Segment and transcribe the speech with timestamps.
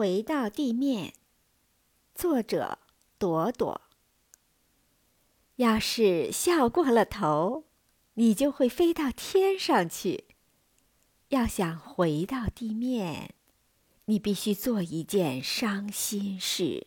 [0.00, 1.12] 回到地面。
[2.14, 2.78] 作者
[3.18, 3.82] 朵朵。
[5.56, 7.66] 要是笑过了头
[8.14, 10.24] 你就会飞到天上去。
[11.28, 13.34] 要想回到地面
[14.06, 16.86] 你必须做一件伤心事。